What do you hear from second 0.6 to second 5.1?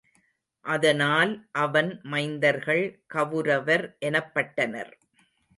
அதனால் அவன் மைந்தர்கள் கவுரவர் எனப்பட்டனர்.